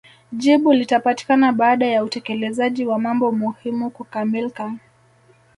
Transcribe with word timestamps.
Jibu 0.33 0.73
litapatikana 0.73 1.51
baada 1.53 1.85
ya 1.85 2.03
utekelezaji 2.03 2.85
wa 2.85 2.99
mambo 2.99 3.31
muhimu 3.31 3.91
kukamilka 3.91 4.73